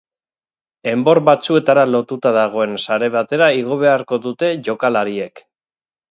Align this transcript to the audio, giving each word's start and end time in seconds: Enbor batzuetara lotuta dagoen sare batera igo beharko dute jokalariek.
Enbor 0.91 1.19
batzuetara 1.25 1.83
lotuta 1.89 2.31
dagoen 2.37 2.73
sare 2.83 3.09
batera 3.15 3.49
igo 3.59 3.77
beharko 3.83 4.19
dute 4.23 4.49
jokalariek. 4.69 5.43